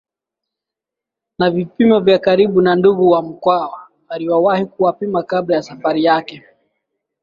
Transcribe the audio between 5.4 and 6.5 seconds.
ya safari yake